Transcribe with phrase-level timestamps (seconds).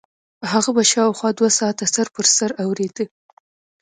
[0.51, 3.05] هغه به شاوخوا دوه ساعته سر په سر اورېده.